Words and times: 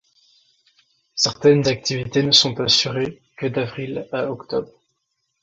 Certaines 1.13 1.67
activités 1.67 2.23
ne 2.23 2.31
sont 2.31 2.59
assurées 2.59 3.21
que 3.37 3.45
d’avril 3.45 4.07
à 4.11 4.31
octobre. 4.31 4.71